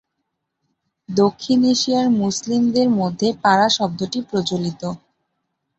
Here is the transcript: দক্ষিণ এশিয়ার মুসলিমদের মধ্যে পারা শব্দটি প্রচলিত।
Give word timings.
দক্ষিণ 1.09 1.59
এশিয়ার 1.73 2.07
মুসলিমদের 2.21 2.87
মধ্যে 2.99 3.27
পারা 3.43 3.67
শব্দটি 3.77 4.19
প্রচলিত। 4.29 4.81